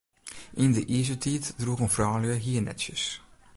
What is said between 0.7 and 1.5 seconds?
de Izertiid